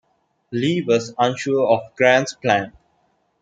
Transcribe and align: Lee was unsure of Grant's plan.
Lee 0.51 0.81
was 0.81 1.13
unsure 1.19 1.67
of 1.67 1.95
Grant's 1.95 2.33
plan. 2.33 2.73